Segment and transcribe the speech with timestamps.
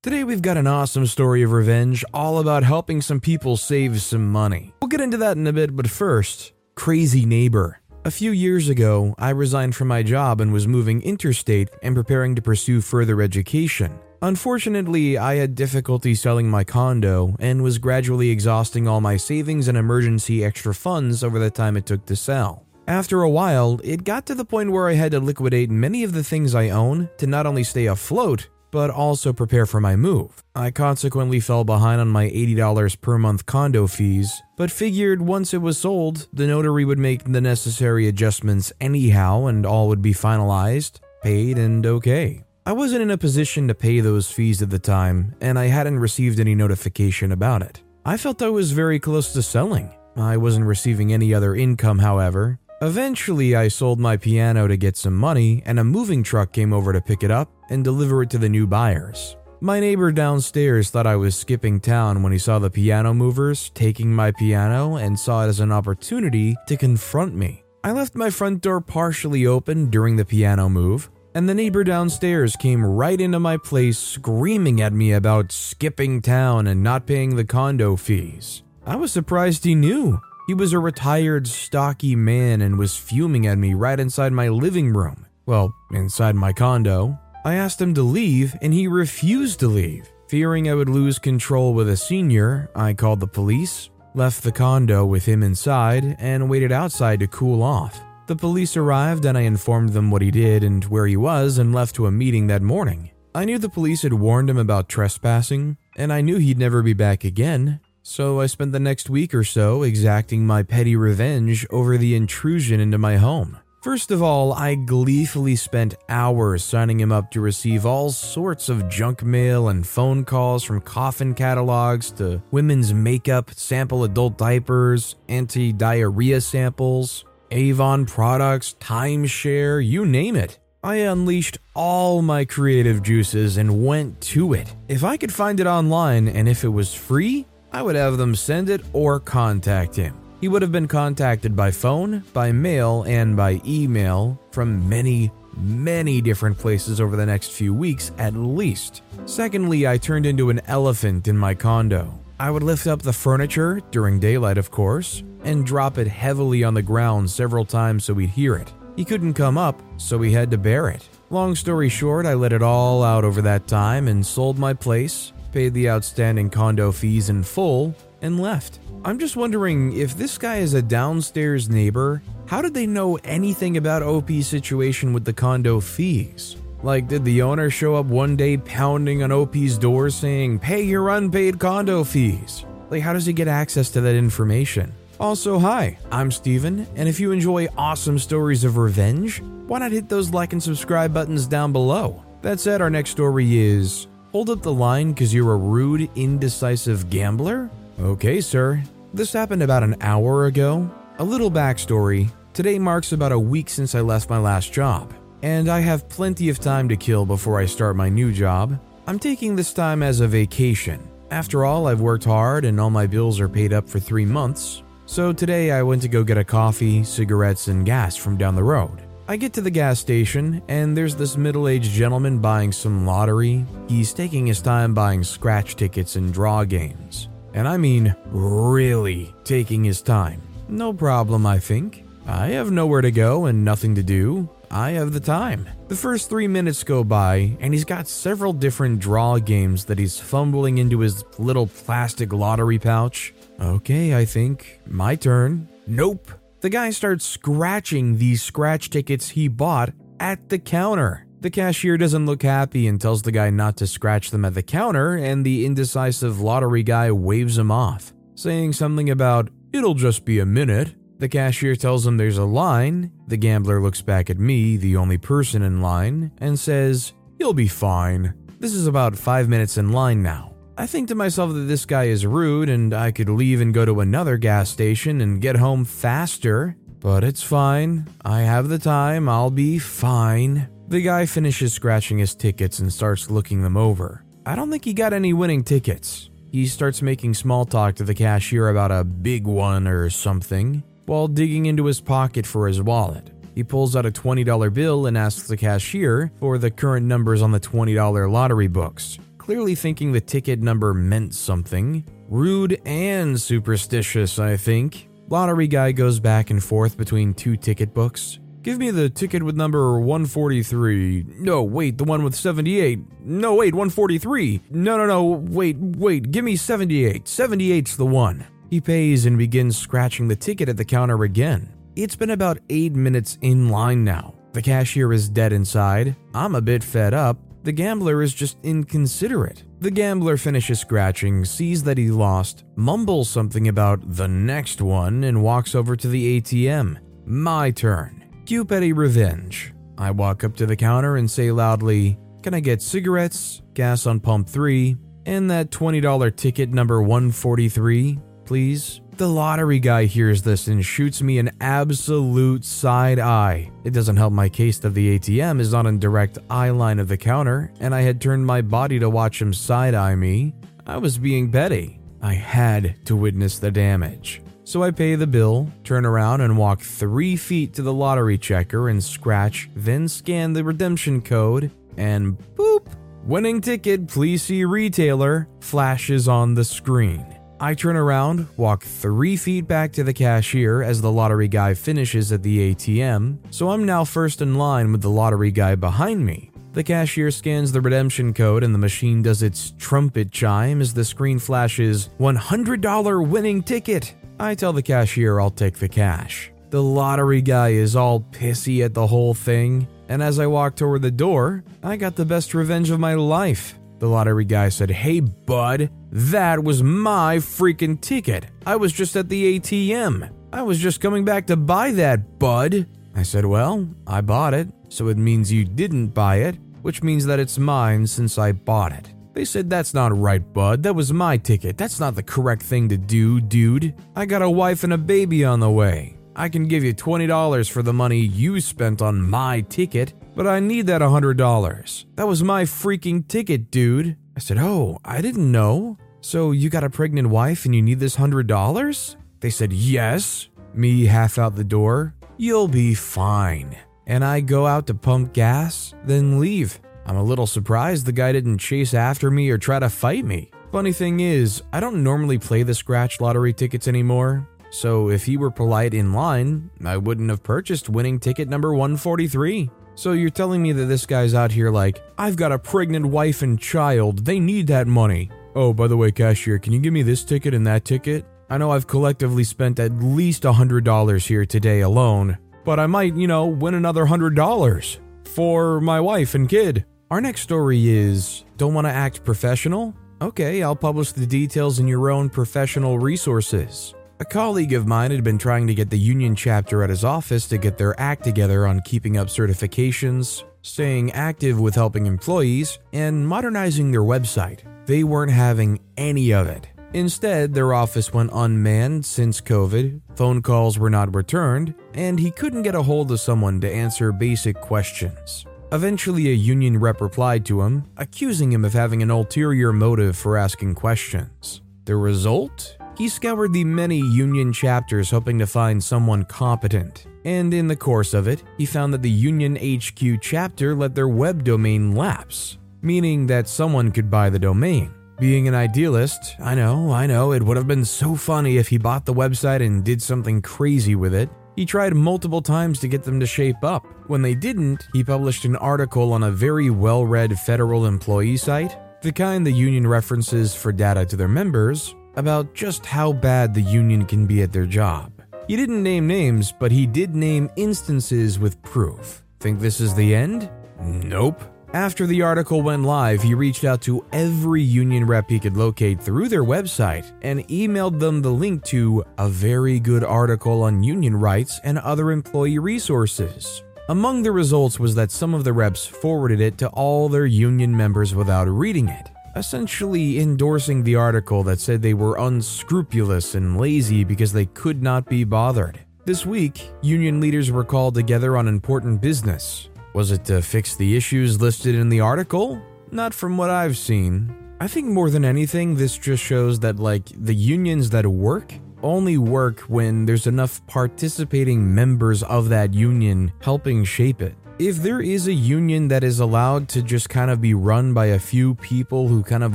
[0.00, 4.30] Today, we've got an awesome story of revenge all about helping some people save some
[4.30, 4.72] money.
[4.80, 7.80] We'll get into that in a bit, but first, Crazy Neighbor.
[8.04, 12.36] A few years ago, I resigned from my job and was moving interstate and preparing
[12.36, 13.98] to pursue further education.
[14.22, 19.76] Unfortunately, I had difficulty selling my condo and was gradually exhausting all my savings and
[19.76, 22.64] emergency extra funds over the time it took to sell.
[22.86, 26.12] After a while, it got to the point where I had to liquidate many of
[26.12, 30.42] the things I own to not only stay afloat, but also prepare for my move.
[30.54, 35.62] I consequently fell behind on my $80 per month condo fees, but figured once it
[35.62, 41.00] was sold, the notary would make the necessary adjustments anyhow and all would be finalized,
[41.22, 42.44] paid, and okay.
[42.66, 46.00] I wasn't in a position to pay those fees at the time, and I hadn't
[46.00, 47.82] received any notification about it.
[48.04, 49.90] I felt I was very close to selling.
[50.16, 52.58] I wasn't receiving any other income, however.
[52.80, 56.92] Eventually, I sold my piano to get some money, and a moving truck came over
[56.92, 59.36] to pick it up and deliver it to the new buyers.
[59.60, 64.14] My neighbor downstairs thought I was skipping town when he saw the piano movers taking
[64.14, 67.64] my piano and saw it as an opportunity to confront me.
[67.82, 72.54] I left my front door partially open during the piano move, and the neighbor downstairs
[72.54, 77.44] came right into my place screaming at me about skipping town and not paying the
[77.44, 78.62] condo fees.
[78.86, 80.20] I was surprised he knew.
[80.48, 84.94] He was a retired, stocky man and was fuming at me right inside my living
[84.94, 85.26] room.
[85.44, 87.18] Well, inside my condo.
[87.44, 90.08] I asked him to leave, and he refused to leave.
[90.28, 95.04] Fearing I would lose control with a senior, I called the police, left the condo
[95.04, 98.00] with him inside, and waited outside to cool off.
[98.26, 101.74] The police arrived, and I informed them what he did and where he was, and
[101.74, 103.10] left to a meeting that morning.
[103.34, 106.94] I knew the police had warned him about trespassing, and I knew he'd never be
[106.94, 111.98] back again, so I spent the next week or so exacting my petty revenge over
[111.98, 113.58] the intrusion into my home.
[113.82, 118.88] First of all, I gleefully spent hours signing him up to receive all sorts of
[118.88, 125.74] junk mail and phone calls from coffin catalogs to women's makeup, sample adult diapers, anti
[125.74, 130.58] diarrhea samples, Avon products, timeshare, you name it.
[130.82, 134.74] I unleashed all my creative juices and went to it.
[134.88, 138.34] If I could find it online and if it was free, I would have them
[138.34, 140.14] send it or contact him.
[140.40, 146.20] He would have been contacted by phone, by mail, and by email from many, many
[146.20, 149.02] different places over the next few weeks at least.
[149.26, 152.18] Secondly, I turned into an elephant in my condo.
[152.40, 156.74] I would lift up the furniture, during daylight of course, and drop it heavily on
[156.74, 158.72] the ground several times so he'd hear it.
[158.94, 161.08] He couldn't come up, so he had to bear it.
[161.30, 165.32] Long story short, I let it all out over that time and sold my place,
[165.58, 167.92] paid the outstanding condo fees in full,
[168.22, 168.78] and left.
[169.04, 173.76] I'm just wondering if this guy is a downstairs neighbor, how did they know anything
[173.76, 176.54] about OP's situation with the condo fees?
[176.84, 181.08] Like, did the owner show up one day pounding on OP's door saying, pay your
[181.08, 182.64] unpaid condo fees?
[182.88, 184.94] Like, how does he get access to that information?
[185.18, 190.08] Also, hi, I'm Steven, and if you enjoy awesome stories of revenge, why not hit
[190.08, 192.22] those like and subscribe buttons down below?
[192.42, 197.08] That said, our next story is Hold up the line because you're a rude, indecisive
[197.08, 197.70] gambler?
[197.98, 198.82] Okay, sir.
[199.14, 200.90] This happened about an hour ago.
[201.18, 205.70] A little backstory today marks about a week since I left my last job, and
[205.70, 208.78] I have plenty of time to kill before I start my new job.
[209.06, 211.00] I'm taking this time as a vacation.
[211.30, 214.82] After all, I've worked hard and all my bills are paid up for three months.
[215.06, 218.62] So today I went to go get a coffee, cigarettes, and gas from down the
[218.62, 219.07] road.
[219.30, 223.66] I get to the gas station, and there's this middle aged gentleman buying some lottery.
[223.86, 227.28] He's taking his time buying scratch tickets and draw games.
[227.52, 230.40] And I mean, really taking his time.
[230.66, 232.04] No problem, I think.
[232.26, 234.48] I have nowhere to go and nothing to do.
[234.70, 235.68] I have the time.
[235.88, 240.18] The first three minutes go by, and he's got several different draw games that he's
[240.18, 243.34] fumbling into his little plastic lottery pouch.
[243.60, 244.80] Okay, I think.
[244.86, 245.68] My turn.
[245.86, 246.30] Nope.
[246.60, 251.24] The guy starts scratching these scratch tickets he bought at the counter.
[251.40, 254.62] The cashier doesn't look happy and tells the guy not to scratch them at the
[254.62, 260.40] counter, and the indecisive lottery guy waves him off, saying something about, It'll just be
[260.40, 260.96] a minute.
[261.18, 263.12] The cashier tells him there's a line.
[263.28, 267.68] The gambler looks back at me, the only person in line, and says, You'll be
[267.68, 268.34] fine.
[268.58, 270.57] This is about five minutes in line now.
[270.80, 273.84] I think to myself that this guy is rude and I could leave and go
[273.84, 278.06] to another gas station and get home faster, but it's fine.
[278.24, 280.68] I have the time, I'll be fine.
[280.86, 284.22] The guy finishes scratching his tickets and starts looking them over.
[284.46, 286.30] I don't think he got any winning tickets.
[286.52, 291.26] He starts making small talk to the cashier about a big one or something, while
[291.26, 293.32] digging into his pocket for his wallet.
[293.56, 297.50] He pulls out a $20 bill and asks the cashier for the current numbers on
[297.50, 302.04] the $20 lottery books, clearly thinking the ticket number meant something.
[302.28, 305.08] Rude and superstitious, I think.
[305.30, 308.40] Lottery guy goes back and forth between two ticket books.
[308.60, 311.24] Give me the ticket with number 143.
[311.38, 313.00] No, wait, the one with 78.
[313.24, 314.64] No, wait, 143.
[314.68, 317.24] No, no, no, wait, wait, give me 78.
[317.24, 318.46] 78's the one.
[318.68, 321.72] He pays and begins scratching the ticket at the counter again.
[321.96, 324.34] It's been about 8 minutes in line now.
[324.52, 326.16] The cashier is dead inside.
[326.34, 327.38] I'm a bit fed up.
[327.68, 329.62] The gambler is just inconsiderate.
[329.80, 335.42] The gambler finishes scratching, sees that he lost, mumbles something about the next one, and
[335.42, 336.96] walks over to the ATM.
[337.26, 338.24] My turn.
[338.66, 339.74] Petty revenge.
[339.98, 344.20] I walk up to the counter and say loudly, Can I get cigarettes, gas on
[344.20, 349.02] pump 3, and that $20 ticket number 143, please?
[349.18, 353.68] The lottery guy hears this and shoots me an absolute side eye.
[353.82, 357.08] It doesn't help my case that the ATM is not in direct eye line of
[357.08, 360.54] the counter, and I had turned my body to watch him side eye me.
[360.86, 361.98] I was being petty.
[362.22, 364.40] I had to witness the damage.
[364.62, 368.88] So I pay the bill, turn around and walk three feet to the lottery checker
[368.88, 372.86] and scratch, then scan the redemption code, and boop!
[373.24, 377.37] Winning ticket, please see retailer, flashes on the screen.
[377.60, 382.30] I turn around, walk three feet back to the cashier as the lottery guy finishes
[382.30, 386.52] at the ATM, so I'm now first in line with the lottery guy behind me.
[386.74, 391.04] The cashier scans the redemption code and the machine does its trumpet chime as the
[391.04, 394.14] screen flashes $100 winning ticket.
[394.38, 396.52] I tell the cashier I'll take the cash.
[396.70, 401.02] The lottery guy is all pissy at the whole thing, and as I walk toward
[401.02, 403.76] the door, I got the best revenge of my life.
[403.98, 408.46] The lottery guy said, Hey, bud, that was my freaking ticket.
[408.64, 410.30] I was just at the ATM.
[410.52, 412.86] I was just coming back to buy that, bud.
[413.14, 417.26] I said, Well, I bought it, so it means you didn't buy it, which means
[417.26, 419.12] that it's mine since I bought it.
[419.34, 420.84] They said, That's not right, bud.
[420.84, 421.76] That was my ticket.
[421.76, 423.94] That's not the correct thing to do, dude.
[424.14, 426.16] I got a wife and a baby on the way.
[426.36, 430.60] I can give you $20 for the money you spent on my ticket, but I
[430.60, 432.04] need that $100.
[432.14, 434.16] That was my freaking ticket, dude.
[434.36, 435.98] I said, Oh, I didn't know.
[436.20, 439.16] So you got a pregnant wife and you need this $100?
[439.40, 440.48] They said, Yes.
[440.72, 442.14] Me half out the door.
[442.36, 443.76] You'll be fine.
[444.06, 446.78] And I go out to pump gas, then leave.
[447.04, 450.52] I'm a little surprised the guy didn't chase after me or try to fight me.
[450.70, 455.36] Funny thing is, I don't normally play the scratch lottery tickets anymore, so if he
[455.36, 459.70] were polite in line, I wouldn't have purchased winning ticket number 143.
[459.98, 463.42] So you're telling me that this guy's out here like, I've got a pregnant wife
[463.42, 465.28] and child, they need that money.
[465.56, 468.24] Oh, by the way, cashier, can you give me this ticket and that ticket?
[468.48, 473.26] I know I've collectively spent at least $100 here today alone, but I might, you
[473.26, 476.84] know, win another $100 for my wife and kid.
[477.10, 479.96] Our next story is Don't want to act professional?
[480.22, 483.94] Okay, I'll publish the details in your own professional resources.
[484.20, 487.46] A colleague of mine had been trying to get the union chapter at his office
[487.46, 493.28] to get their act together on keeping up certifications, staying active with helping employees, and
[493.28, 494.62] modernizing their website.
[494.86, 496.66] They weren't having any of it.
[496.94, 502.62] Instead, their office went unmanned since COVID, phone calls were not returned, and he couldn't
[502.62, 505.46] get a hold of someone to answer basic questions.
[505.70, 510.36] Eventually, a union rep replied to him, accusing him of having an ulterior motive for
[510.36, 511.60] asking questions.
[511.84, 512.77] The result?
[512.98, 517.06] He scoured the many union chapters hoping to find someone competent.
[517.24, 521.06] And in the course of it, he found that the Union HQ chapter let their
[521.06, 524.92] web domain lapse, meaning that someone could buy the domain.
[525.20, 528.78] Being an idealist, I know, I know, it would have been so funny if he
[528.78, 533.04] bought the website and did something crazy with it, he tried multiple times to get
[533.04, 533.86] them to shape up.
[534.08, 538.76] When they didn't, he published an article on a very well read federal employee site,
[539.02, 543.62] the kind the union references for data to their members, about just how bad the
[543.62, 545.12] union can be at their job.
[545.46, 549.22] He didn't name names, but he did name instances with proof.
[549.40, 550.50] Think this is the end?
[550.82, 551.40] Nope.
[551.72, 556.02] After the article went live, he reached out to every union rep he could locate
[556.02, 561.14] through their website and emailed them the link to a very good article on union
[561.14, 563.62] rights and other employee resources.
[563.90, 567.74] Among the results was that some of the reps forwarded it to all their union
[567.74, 574.04] members without reading it, essentially endorsing the article that said they were unscrupulous and lazy
[574.04, 575.78] because they could not be bothered.
[576.04, 579.68] This week, union leaders were called together on important business.
[579.94, 582.60] Was it to fix the issues listed in the article?
[582.90, 584.34] Not from what I've seen.
[584.60, 588.52] I think more than anything, this just shows that, like, the unions that work
[588.82, 594.34] only work when there's enough participating members of that union helping shape it.
[594.58, 598.06] If there is a union that is allowed to just kind of be run by
[598.06, 599.54] a few people who kind of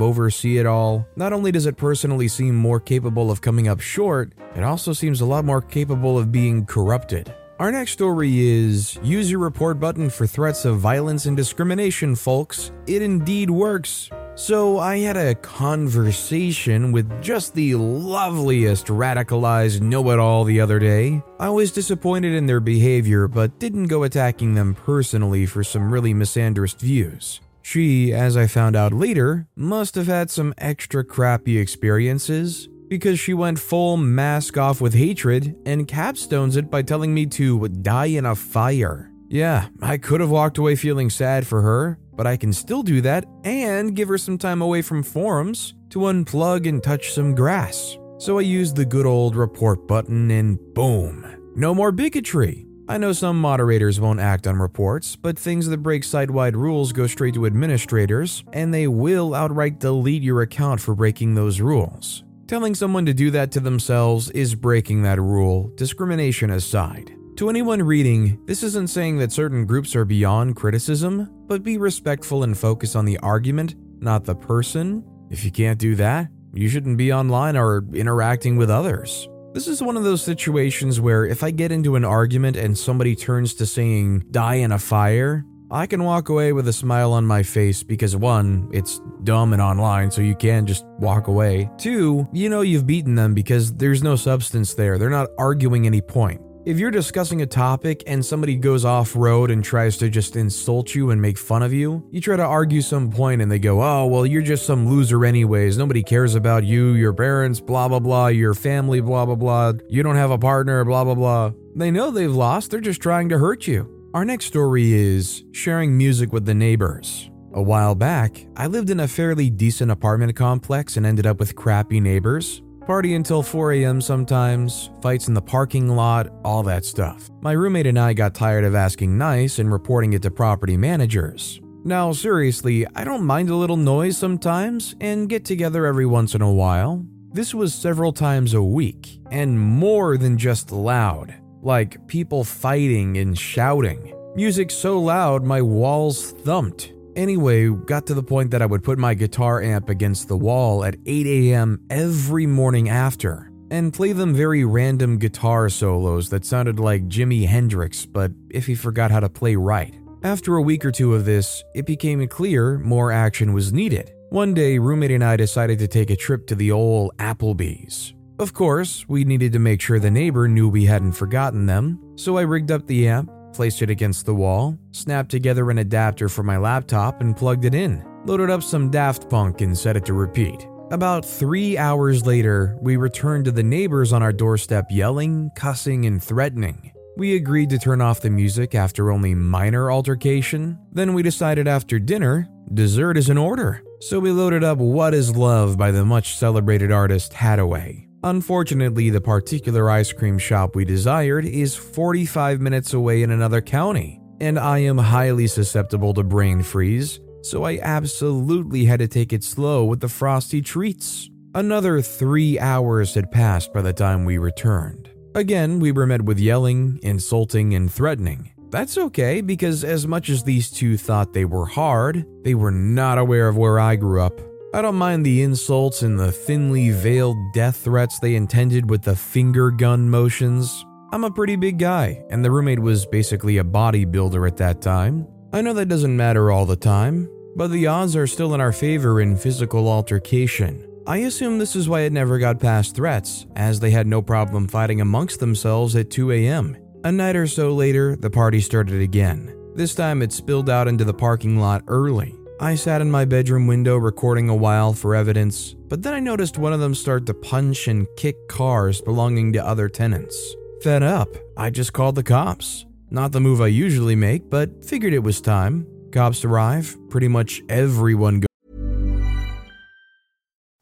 [0.00, 4.32] oversee it all, not only does it personally seem more capable of coming up short,
[4.56, 7.34] it also seems a lot more capable of being corrupted.
[7.58, 12.72] Our next story is Use your report button for threats of violence and discrimination, folks.
[12.86, 14.08] It indeed works.
[14.36, 20.80] So, I had a conversation with just the loveliest radicalized know it all the other
[20.80, 21.22] day.
[21.38, 26.12] I was disappointed in their behavior, but didn't go attacking them personally for some really
[26.12, 27.40] misandrist views.
[27.62, 33.34] She, as I found out later, must have had some extra crappy experiences because she
[33.34, 38.26] went full mask off with hatred and capstones it by telling me to die in
[38.26, 39.12] a fire.
[39.28, 43.00] Yeah, I could have walked away feeling sad for her, but I can still do
[43.02, 47.96] that and give her some time away from forums to unplug and touch some grass.
[48.18, 52.66] So I used the good old report button and boom, no more bigotry.
[52.86, 56.92] I know some moderators won't act on reports, but things that break site wide rules
[56.92, 62.24] go straight to administrators, and they will outright delete your account for breaking those rules.
[62.46, 67.16] Telling someone to do that to themselves is breaking that rule, discrimination aside.
[67.38, 72.44] To anyone reading, this isn't saying that certain groups are beyond criticism, but be respectful
[72.44, 75.04] and focus on the argument, not the person.
[75.30, 79.28] If you can't do that, you shouldn't be online or interacting with others.
[79.52, 83.16] This is one of those situations where if I get into an argument and somebody
[83.16, 87.26] turns to saying, die in a fire, I can walk away with a smile on
[87.26, 91.68] my face because one, it's dumb and online, so you can just walk away.
[91.78, 94.98] Two, you know you've beaten them because there's no substance there.
[94.98, 96.40] They're not arguing any point.
[96.66, 100.94] If you're discussing a topic and somebody goes off road and tries to just insult
[100.94, 103.82] you and make fun of you, you try to argue some point and they go,
[103.82, 105.76] oh, well, you're just some loser, anyways.
[105.76, 109.74] Nobody cares about you, your parents, blah, blah, blah, your family, blah, blah, blah.
[109.90, 111.52] You don't have a partner, blah, blah, blah.
[111.76, 113.86] They know they've lost, they're just trying to hurt you.
[114.14, 117.28] Our next story is sharing music with the neighbors.
[117.52, 121.56] A while back, I lived in a fairly decent apartment complex and ended up with
[121.56, 122.62] crappy neighbors.
[122.86, 124.00] Party until 4 a.m.
[124.00, 127.30] sometimes, fights in the parking lot, all that stuff.
[127.40, 131.62] My roommate and I got tired of asking nice and reporting it to property managers.
[131.82, 136.42] Now, seriously, I don't mind a little noise sometimes and get together every once in
[136.42, 137.04] a while.
[137.32, 143.38] This was several times a week, and more than just loud, like people fighting and
[143.38, 144.14] shouting.
[144.34, 146.93] Music so loud my walls thumped.
[147.16, 150.84] Anyway, got to the point that I would put my guitar amp against the wall
[150.84, 151.80] at 8 a.m.
[151.90, 158.06] every morning after and play them very random guitar solos that sounded like Jimi Hendrix,
[158.06, 159.94] but if he forgot how to play right.
[160.22, 164.12] After a week or two of this, it became clear more action was needed.
[164.30, 168.14] One day, roommate and I decided to take a trip to the old Applebee's.
[168.38, 172.36] Of course, we needed to make sure the neighbor knew we hadn't forgotten them, so
[172.36, 176.42] I rigged up the amp, placed it against the wall, snapped together an adapter for
[176.42, 178.04] my laptop, and plugged it in.
[178.26, 180.66] Loaded up some Daft Punk and set it to repeat.
[180.90, 186.22] About three hours later, we returned to the neighbors on our doorstep yelling, cussing, and
[186.22, 186.92] threatening.
[187.16, 190.78] We agreed to turn off the music after only minor altercation.
[190.92, 193.82] Then we decided after dinner, dessert is in order.
[194.00, 198.03] So we loaded up What is Love by the much celebrated artist Haddaway.
[198.24, 204.18] Unfortunately, the particular ice cream shop we desired is 45 minutes away in another county,
[204.40, 209.44] and I am highly susceptible to brain freeze, so I absolutely had to take it
[209.44, 211.28] slow with the frosty treats.
[211.54, 215.10] Another three hours had passed by the time we returned.
[215.34, 218.52] Again, we were met with yelling, insulting, and threatening.
[218.70, 223.18] That's okay because, as much as these two thought they were hard, they were not
[223.18, 224.40] aware of where I grew up.
[224.74, 229.14] I don't mind the insults and the thinly veiled death threats they intended with the
[229.14, 230.84] finger gun motions.
[231.12, 235.28] I'm a pretty big guy, and the roommate was basically a bodybuilder at that time.
[235.52, 238.72] I know that doesn't matter all the time, but the odds are still in our
[238.72, 240.84] favor in physical altercation.
[241.06, 244.66] I assume this is why it never got past threats, as they had no problem
[244.66, 246.76] fighting amongst themselves at 2 a.m.
[247.04, 249.56] A night or so later, the party started again.
[249.76, 252.34] This time it spilled out into the parking lot early.
[252.60, 256.56] I sat in my bedroom window recording a while for evidence, but then I noticed
[256.56, 260.54] one of them start to punch and kick cars belonging to other tenants.
[260.80, 262.86] Fed up, I just called the cops.
[263.10, 265.84] Not the move I usually make, but figured it was time.
[266.12, 268.48] Cops arrive, pretty much everyone goes.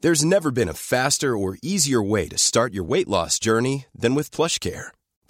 [0.01, 4.13] There's never been a faster or easier way to start your weight loss journey than
[4.13, 4.89] with PlushCare.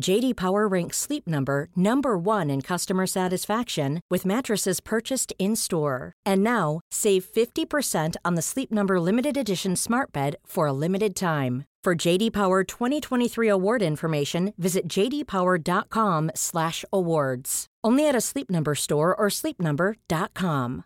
[0.00, 6.12] JD Power ranks Sleep Number number 1 in customer satisfaction with mattresses purchased in-store.
[6.24, 11.14] And now, save 50% on the Sleep Number limited edition Smart Bed for a limited
[11.16, 11.64] time.
[11.82, 17.66] For JD Power 2023 award information, visit jdpower.com/awards.
[17.84, 20.84] Only at a Sleep Number store or sleepnumber.com.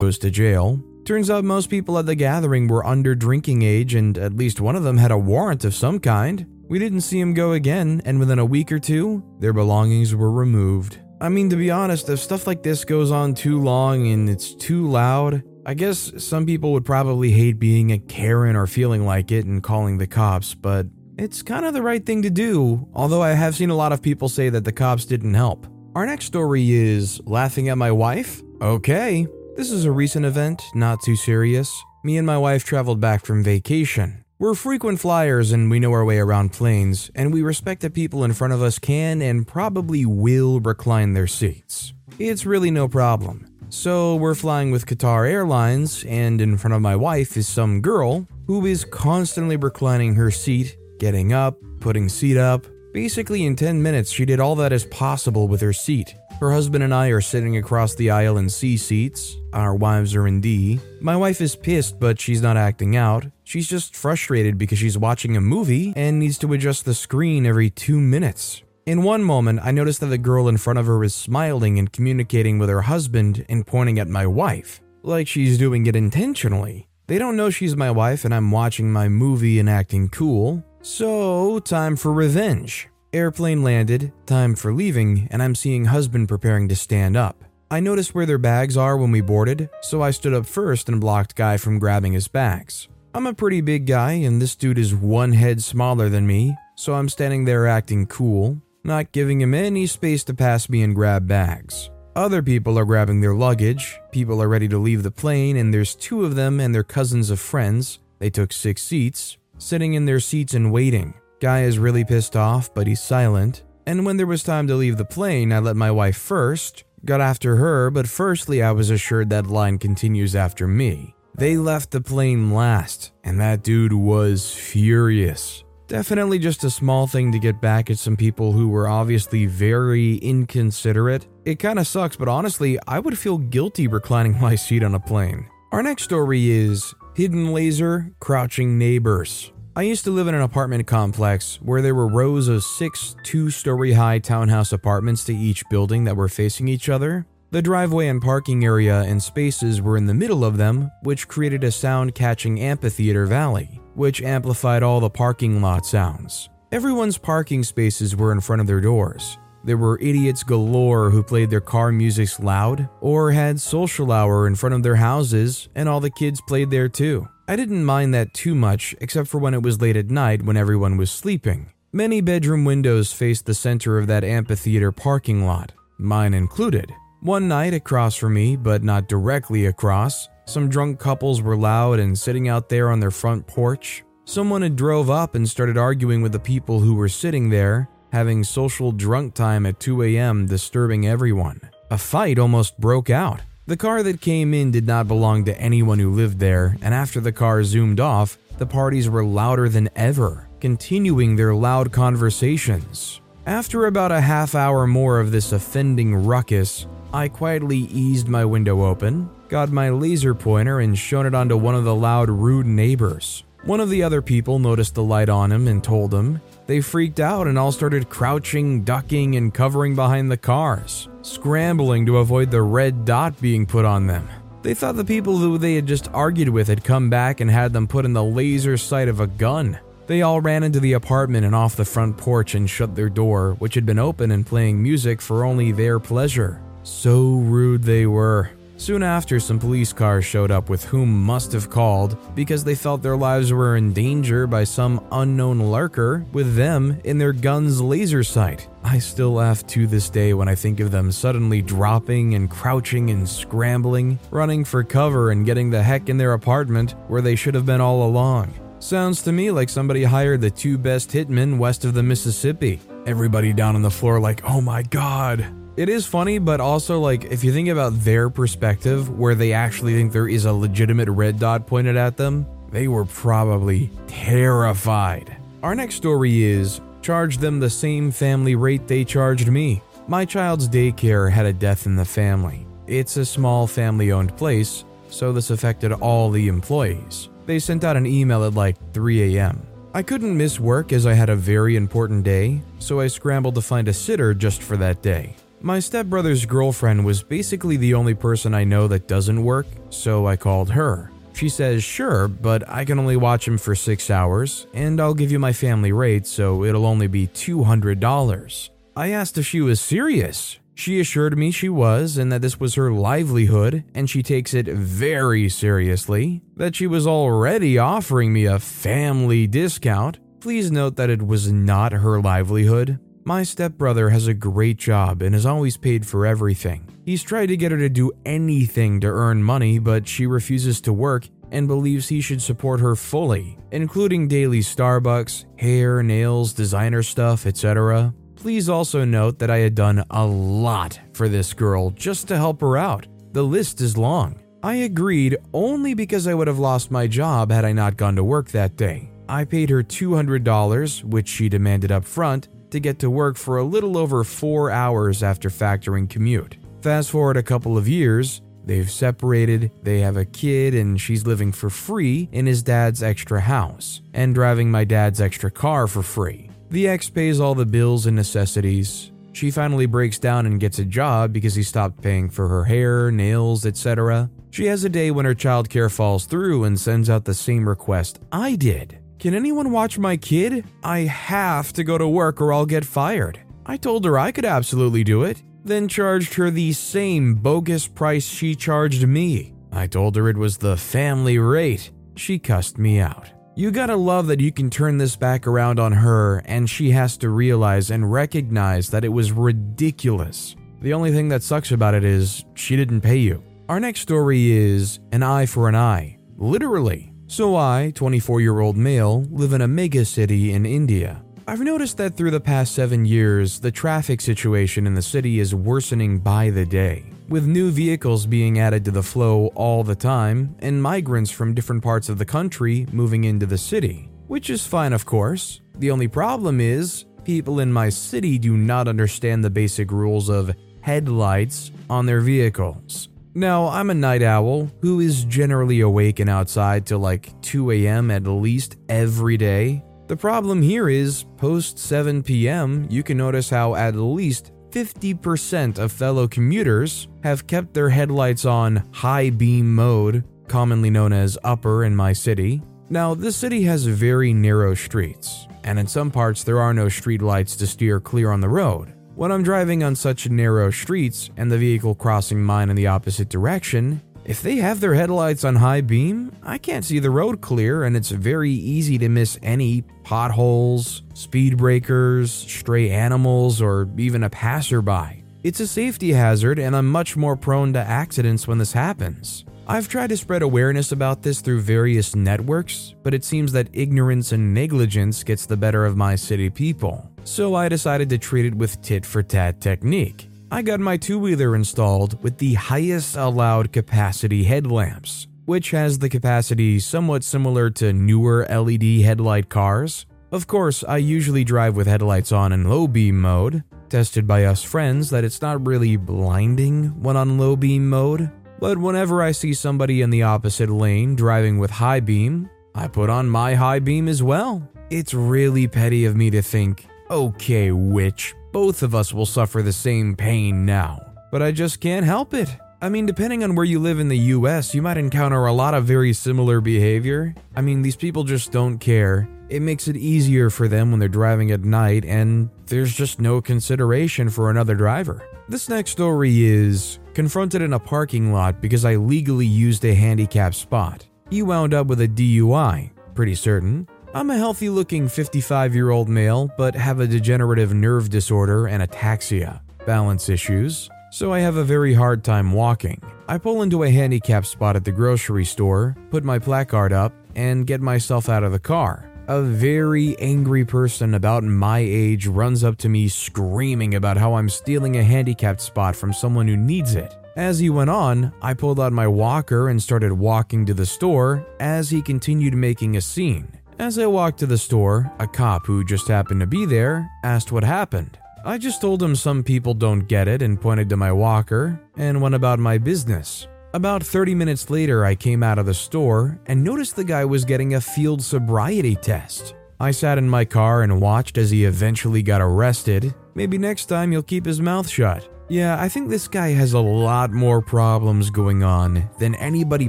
[0.00, 0.80] goes to jail.
[1.04, 4.74] Turns out most people at the gathering were under drinking age, and at least one
[4.76, 6.46] of them had a warrant of some kind.
[6.72, 10.30] We didn't see him go again, and within a week or two, their belongings were
[10.30, 10.98] removed.
[11.20, 14.54] I mean, to be honest, if stuff like this goes on too long and it's
[14.54, 19.30] too loud, I guess some people would probably hate being a Karen or feeling like
[19.30, 20.86] it and calling the cops, but
[21.18, 24.00] it's kind of the right thing to do, although I have seen a lot of
[24.00, 25.66] people say that the cops didn't help.
[25.94, 28.40] Our next story is laughing at my wife?
[28.62, 29.26] Okay.
[29.56, 31.70] This is a recent event, not too serious.
[32.02, 34.21] Me and my wife traveled back from vacation.
[34.42, 38.24] We're frequent flyers and we know our way around planes, and we respect that people
[38.24, 41.94] in front of us can and probably will recline their seats.
[42.18, 43.46] It's really no problem.
[43.68, 48.26] So we're flying with Qatar Airlines, and in front of my wife is some girl
[48.48, 52.66] who is constantly reclining her seat, getting up, putting seat up.
[52.92, 56.16] Basically, in 10 minutes, she did all that is possible with her seat.
[56.40, 59.36] Her husband and I are sitting across the aisle in C seats.
[59.52, 60.80] Our wives are in D.
[61.00, 63.24] My wife is pissed, but she's not acting out.
[63.52, 67.68] She's just frustrated because she's watching a movie and needs to adjust the screen every
[67.68, 68.62] two minutes.
[68.86, 71.92] In one moment, I noticed that the girl in front of her is smiling and
[71.92, 76.88] communicating with her husband and pointing at my wife, like she's doing it intentionally.
[77.08, 80.64] They don't know she's my wife and I'm watching my movie and acting cool.
[80.80, 82.88] So, time for revenge.
[83.12, 87.44] Airplane landed, time for leaving, and I'm seeing husband preparing to stand up.
[87.70, 91.02] I noticed where their bags are when we boarded, so I stood up first and
[91.02, 92.88] blocked guy from grabbing his bags.
[93.14, 96.94] I'm a pretty big guy and this dude is one head smaller than me, so
[96.94, 101.28] I'm standing there acting cool, not giving him any space to pass me and grab
[101.28, 101.90] bags.
[102.16, 105.94] Other people are grabbing their luggage, people are ready to leave the plane, and there's
[105.94, 107.98] two of them and their cousins of friends.
[108.18, 111.12] They took six seats, sitting in their seats and waiting.
[111.38, 113.62] Guy is really pissed off, but he's silent.
[113.86, 117.20] And when there was time to leave the plane, I let my wife first, got
[117.20, 121.14] after her, but firstly, I was assured that line continues after me.
[121.42, 125.64] They left the plane last, and that dude was furious.
[125.88, 130.18] Definitely just a small thing to get back at some people who were obviously very
[130.18, 131.26] inconsiderate.
[131.44, 135.48] It kinda sucks, but honestly, I would feel guilty reclining my seat on a plane.
[135.72, 139.50] Our next story is Hidden Laser Crouching Neighbors.
[139.74, 143.50] I used to live in an apartment complex where there were rows of six two
[143.50, 147.26] story high townhouse apartments to each building that were facing each other.
[147.52, 151.64] The driveway and parking area and spaces were in the middle of them, which created
[151.64, 156.48] a sound catching amphitheater valley, which amplified all the parking lot sounds.
[156.72, 159.36] Everyone's parking spaces were in front of their doors.
[159.64, 164.54] There were idiots galore who played their car music loud or had social hour in
[164.54, 167.28] front of their houses, and all the kids played there too.
[167.48, 170.56] I didn't mind that too much, except for when it was late at night when
[170.56, 171.70] everyone was sleeping.
[171.92, 176.90] Many bedroom windows faced the center of that amphitheater parking lot, mine included.
[177.22, 182.18] One night across from me, but not directly across, some drunk couples were loud and
[182.18, 184.02] sitting out there on their front porch.
[184.24, 188.42] Someone had drove up and started arguing with the people who were sitting there, having
[188.42, 191.60] social drunk time at 2 a.m., disturbing everyone.
[191.92, 193.40] A fight almost broke out.
[193.66, 197.20] The car that came in did not belong to anyone who lived there, and after
[197.20, 203.20] the car zoomed off, the parties were louder than ever, continuing their loud conversations.
[203.46, 208.84] After about a half hour more of this offending ruckus, I quietly eased my window
[208.86, 213.44] open, got my laser pointer, and shone it onto one of the loud, rude neighbors.
[213.64, 216.40] One of the other people noticed the light on him and told him.
[216.66, 222.16] They freaked out and all started crouching, ducking, and covering behind the cars, scrambling to
[222.16, 224.26] avoid the red dot being put on them.
[224.62, 227.74] They thought the people who they had just argued with had come back and had
[227.74, 229.78] them put in the laser sight of a gun.
[230.06, 233.54] They all ran into the apartment and off the front porch and shut their door,
[233.58, 236.62] which had been open and playing music for only their pleasure.
[236.82, 238.50] So rude they were.
[238.82, 243.00] Soon after, some police cars showed up with whom must have called because they felt
[243.00, 248.24] their lives were in danger by some unknown lurker with them in their gun's laser
[248.24, 248.68] sight.
[248.82, 253.10] I still laugh to this day when I think of them suddenly dropping and crouching
[253.10, 257.54] and scrambling, running for cover and getting the heck in their apartment where they should
[257.54, 258.52] have been all along.
[258.80, 262.80] Sounds to me like somebody hired the two best hitmen west of the Mississippi.
[263.06, 267.24] Everybody down on the floor, like, oh my god, it is funny, but also like
[267.24, 271.38] if you think about their perspective, where they actually think there is a legitimate red
[271.38, 275.36] dot pointed at them, they were probably terrified.
[275.62, 279.82] Our next story is charge them the same family rate they charged me.
[280.08, 282.66] My child's daycare had a death in the family.
[282.86, 287.28] It's a small family owned place, so this affected all the employees.
[287.46, 289.66] They sent out an email at like 3 a.m.
[289.94, 293.62] I couldn't miss work as I had a very important day, so I scrambled to
[293.62, 295.36] find a sitter just for that day.
[295.64, 300.34] My stepbrother's girlfriend was basically the only person I know that doesn't work, so I
[300.34, 301.12] called her.
[301.34, 305.30] She says, Sure, but I can only watch him for six hours, and I'll give
[305.30, 308.70] you my family rate, so it'll only be $200.
[308.96, 310.58] I asked if she was serious.
[310.74, 314.66] She assured me she was, and that this was her livelihood, and she takes it
[314.66, 316.42] very seriously.
[316.56, 320.18] That she was already offering me a family discount.
[320.40, 322.98] Please note that it was not her livelihood.
[323.24, 326.88] My stepbrother has a great job and has always paid for everything.
[327.04, 330.92] He's tried to get her to do anything to earn money, but she refuses to
[330.92, 337.46] work and believes he should support her fully, including daily Starbucks, hair, nails, designer stuff,
[337.46, 338.12] etc.
[338.34, 342.60] Please also note that I had done a lot for this girl just to help
[342.60, 343.06] her out.
[343.32, 344.40] The list is long.
[344.64, 348.24] I agreed only because I would have lost my job had I not gone to
[348.24, 349.12] work that day.
[349.28, 353.64] I paid her $200, which she demanded up front, to get to work for a
[353.64, 356.56] little over four hours after factoring commute.
[356.82, 361.52] Fast forward a couple of years, they've separated, they have a kid, and she's living
[361.52, 366.50] for free in his dad's extra house, and driving my dad's extra car for free.
[366.70, 369.12] The ex pays all the bills and necessities.
[369.32, 373.10] She finally breaks down and gets a job because he stopped paying for her hair,
[373.10, 374.30] nails, etc.
[374.50, 378.20] She has a day when her childcare falls through and sends out the same request
[378.30, 378.98] I did.
[379.22, 380.64] Can anyone watch my kid?
[380.82, 383.38] I have to go to work or I'll get fired.
[383.64, 388.26] I told her I could absolutely do it, then charged her the same bogus price
[388.26, 389.54] she charged me.
[389.70, 391.92] I told her it was the family rate.
[392.16, 393.30] She cussed me out.
[393.54, 397.16] You gotta love that you can turn this back around on her and she has
[397.18, 400.56] to realize and recognize that it was ridiculous.
[400.80, 403.44] The only thing that sucks about it is she didn't pay you.
[403.68, 406.18] Our next story is an eye for an eye.
[406.38, 407.11] Literally.
[407.32, 411.24] So I, 24 year old male, live in a mega city in India.
[411.48, 415.54] I've noticed that through the past seven years, the traffic situation in the city is
[415.54, 420.54] worsening by the day, with new vehicles being added to the flow all the time
[420.58, 424.10] and migrants from different parts of the country moving into the city.
[424.26, 425.62] Which is fine, of course.
[425.78, 430.54] The only problem is, people in my city do not understand the basic rules of
[430.82, 433.08] headlights on their vehicles.
[433.34, 438.10] Now, I'm a night owl who is generally awake and outside till like 2 a.m.
[438.10, 439.82] at least every day.
[440.08, 445.92] The problem here is, post 7 p.m., you can notice how at least 50% of
[445.92, 451.96] fellow commuters have kept their headlights on high beam mode, commonly known as upper in
[451.96, 452.60] my city.
[452.90, 457.22] Now, this city has very narrow streets, and in some parts there are no street
[457.22, 458.92] lights to steer clear on the road.
[459.14, 463.28] When I'm driving on such narrow streets and the vehicle crossing mine in the opposite
[463.28, 467.84] direction, if they have their headlights on high beam, I can't see the road clear
[467.84, 474.30] and it's very easy to miss any potholes, speed breakers, stray animals, or even a
[474.30, 475.24] passerby.
[475.42, 479.44] It's a safety hazard and I'm much more prone to accidents when this happens.
[479.68, 484.32] I've tried to spread awareness about this through various networks, but it seems that ignorance
[484.32, 488.54] and negligence gets the better of my city people so I decided to treat it
[488.54, 490.28] with tit for tat technique.
[490.50, 496.08] I got my two wheeler installed with the highest allowed capacity headlamps, which has the
[496.08, 500.04] capacity somewhat similar to newer LED headlight cars.
[500.30, 504.62] Of course, I usually drive with headlights on in low beam mode, tested by us
[504.62, 509.54] friends that it's not really blinding when on low beam mode, but whenever I see
[509.54, 514.08] somebody in the opposite lane driving with high beam, I put on my high beam
[514.08, 514.66] as well.
[514.88, 519.72] It's really petty of me to think, okay, witch, both of us will suffer the
[519.72, 520.98] same pain now.
[521.30, 522.48] But I just can't help it.
[522.80, 525.74] I mean, depending on where you live in the US, you might encounter a lot
[525.74, 527.34] of very similar behavior.
[527.54, 529.28] I mean, these people just don't care.
[529.50, 533.42] It makes it easier for them when they're driving at night, and there's just no
[533.42, 535.22] consideration for another driver.
[535.50, 540.54] This next story is confronted in a parking lot because I legally used a handicap
[540.54, 541.06] spot.
[541.28, 543.86] He wound up with a DUI, pretty certain.
[544.14, 548.82] I'm a healthy looking 55 year old male, but have a degenerative nerve disorder and
[548.82, 553.00] ataxia, balance issues, so I have a very hard time walking.
[553.26, 557.66] I pull into a handicap spot at the grocery store, put my placard up, and
[557.66, 559.10] get myself out of the car.
[559.28, 564.50] A very angry person about my age runs up to me screaming about how I'm
[564.50, 567.16] stealing a handicapped spot from someone who needs it.
[567.34, 571.46] As he went on, I pulled out my walker and started walking to the store
[571.60, 573.48] as he continued making a scene.
[573.82, 577.50] As I walked to the store, a cop who just happened to be there asked
[577.50, 578.16] what happened.
[578.44, 582.22] I just told him some people don't get it and pointed to my walker and
[582.22, 583.48] went about my business.
[583.74, 587.44] About 30 minutes later, I came out of the store and noticed the guy was
[587.44, 589.56] getting a field sobriety test.
[589.80, 593.12] I sat in my car and watched as he eventually got arrested.
[593.34, 595.28] Maybe next time he'll keep his mouth shut.
[595.48, 599.88] Yeah, I think this guy has a lot more problems going on than anybody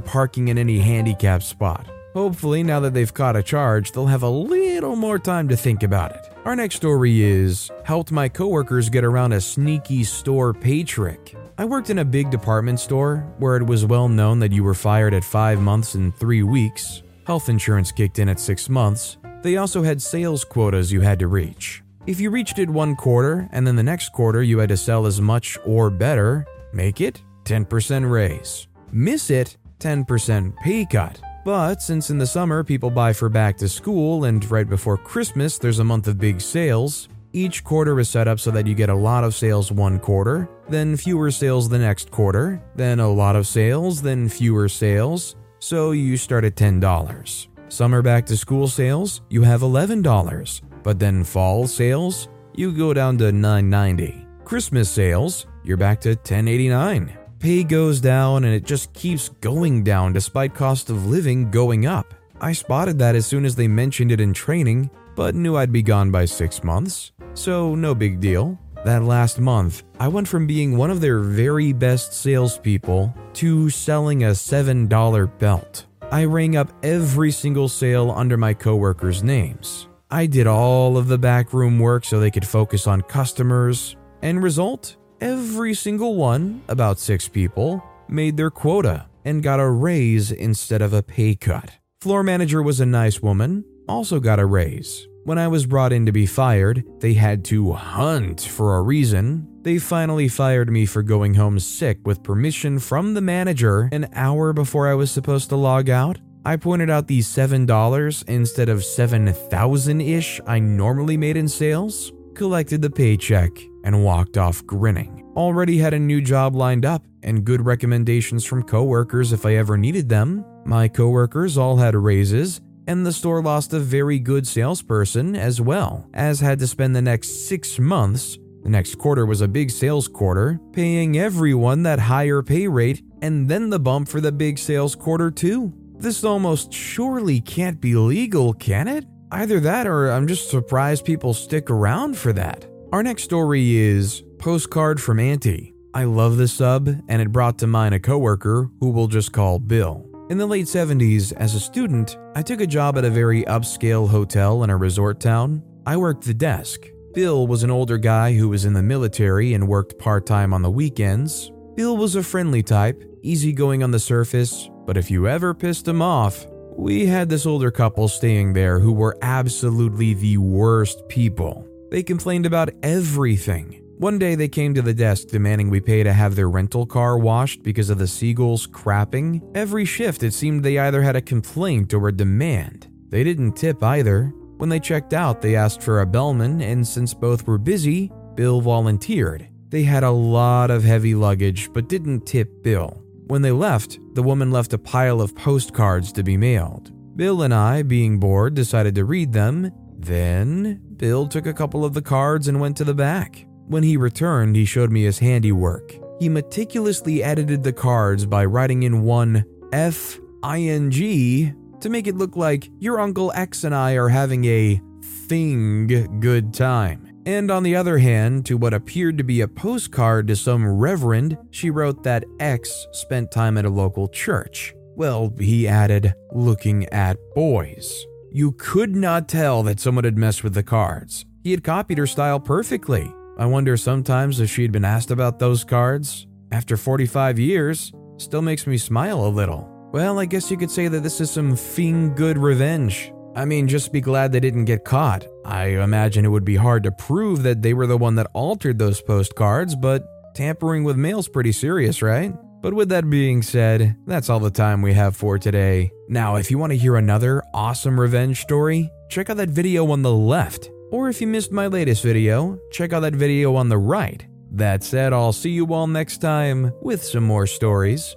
[0.00, 1.88] parking in any handicap spot.
[2.14, 5.82] Hopefully, now that they've caught a charge, they'll have a little more time to think
[5.82, 6.32] about it.
[6.44, 11.34] Our next story is helped my coworkers get around a sneaky store pay trick.
[11.58, 14.74] I worked in a big department store where it was well known that you were
[14.74, 17.02] fired at five months and three weeks.
[17.26, 19.16] Health insurance kicked in at six months.
[19.42, 21.82] They also had sales quotas you had to reach.
[22.06, 25.06] If you reached it one quarter and then the next quarter you had to sell
[25.06, 28.68] as much or better, make it 10% raise.
[28.92, 31.20] Miss it, 10% pay cut.
[31.44, 35.58] But since in the summer people buy for back to school and right before Christmas
[35.58, 38.88] there's a month of big sales, each quarter is set up so that you get
[38.88, 43.36] a lot of sales one quarter, then fewer sales the next quarter, then a lot
[43.36, 47.46] of sales, then fewer sales, so you start at $10.
[47.68, 53.18] Summer back to school sales, you have $11, but then fall sales, you go down
[53.18, 54.44] to $9.90.
[54.44, 60.14] Christmas sales, you're back to $10.89 pay goes down and it just keeps going down
[60.14, 62.14] despite cost of living going up.
[62.40, 65.82] I spotted that as soon as they mentioned it in training, but knew I'd be
[65.82, 68.58] gone by six months, so no big deal.
[68.86, 74.24] That last month, I went from being one of their very best salespeople to selling
[74.24, 75.84] a $7 belt.
[76.10, 79.86] I rang up every single sale under my coworkers' names.
[80.10, 83.96] I did all of the backroom work so they could focus on customers.
[84.22, 84.96] End result?
[85.24, 90.92] Every single one, about six people, made their quota and got a raise instead of
[90.92, 91.70] a pay cut.
[92.02, 95.08] Floor manager was a nice woman, also got a raise.
[95.24, 99.48] When I was brought in to be fired, they had to hunt for a reason.
[99.62, 104.52] They finally fired me for going home sick with permission from the manager an hour
[104.52, 106.18] before I was supposed to log out.
[106.44, 112.82] I pointed out the $7 instead of 7,000 ish I normally made in sales, collected
[112.82, 113.50] the paycheck,
[113.84, 115.22] and walked off grinning.
[115.36, 119.76] Already had a new job lined up and good recommendations from coworkers if I ever
[119.76, 120.44] needed them.
[120.64, 126.08] My coworkers all had raises, and the store lost a very good salesperson as well,
[126.14, 128.38] as had to spend the next six months.
[128.62, 133.48] The next quarter was a big sales quarter, paying everyone that higher pay rate and
[133.48, 135.72] then the bump for the big sales quarter, too.
[135.96, 139.06] This almost surely can't be legal, can it?
[139.30, 142.66] Either that or I'm just surprised people stick around for that.
[142.92, 145.74] Our next story is Postcard from Auntie.
[145.94, 149.58] I love this sub, and it brought to mind a coworker who we'll just call
[149.58, 150.08] Bill.
[150.30, 154.08] In the late 70s, as a student, I took a job at a very upscale
[154.08, 155.62] hotel in a resort town.
[155.86, 156.88] I worked the desk.
[157.12, 160.62] Bill was an older guy who was in the military and worked part time on
[160.62, 161.52] the weekends.
[161.74, 166.02] Bill was a friendly type, easygoing on the surface, but if you ever pissed him
[166.02, 171.66] off, we had this older couple staying there who were absolutely the worst people.
[171.90, 173.80] They complained about everything.
[173.98, 177.16] One day they came to the desk demanding we pay to have their rental car
[177.16, 179.40] washed because of the seagulls crapping.
[179.56, 182.88] Every shift, it seemed they either had a complaint or a demand.
[183.08, 184.32] They didn't tip either.
[184.56, 188.60] When they checked out, they asked for a bellman, and since both were busy, Bill
[188.60, 189.48] volunteered.
[189.68, 193.03] They had a lot of heavy luggage but didn't tip Bill.
[193.26, 196.92] When they left, the woman left a pile of postcards to be mailed.
[197.16, 199.70] Bill and I, being bored, decided to read them.
[199.98, 203.46] Then Bill took a couple of the cards and went to the back.
[203.66, 205.94] When he returned, he showed me his handiwork.
[206.20, 212.06] He meticulously edited the cards by writing in one F I N G to make
[212.06, 215.86] it look like your Uncle X and I are having a thing
[216.20, 217.03] good time.
[217.26, 221.38] And on the other hand, to what appeared to be a postcard to some reverend,
[221.50, 224.74] she wrote that X spent time at a local church.
[224.96, 228.06] Well, he added, looking at boys.
[228.30, 231.24] You could not tell that someone had messed with the cards.
[231.42, 233.10] He had copied her style perfectly.
[233.38, 236.26] I wonder sometimes if she'd been asked about those cards.
[236.52, 239.70] After 45 years, still makes me smile a little.
[239.92, 243.13] Well, I guess you could say that this is some fiend good revenge.
[243.36, 245.26] I mean, just be glad they didn't get caught.
[245.44, 248.78] I imagine it would be hard to prove that they were the one that altered
[248.78, 252.32] those postcards, but tampering with mail's pretty serious, right?
[252.62, 255.90] But with that being said, that's all the time we have for today.
[256.08, 260.02] Now, if you want to hear another awesome revenge story, check out that video on
[260.02, 260.70] the left.
[260.90, 264.24] Or if you missed my latest video, check out that video on the right.
[264.52, 268.16] That said, I'll see you all next time with some more stories.